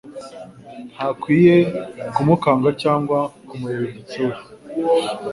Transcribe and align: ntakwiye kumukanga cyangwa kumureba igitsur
ntakwiye 0.93 1.55
kumukanga 2.13 2.69
cyangwa 2.81 3.19
kumureba 3.47 3.85
igitsur 3.91 4.33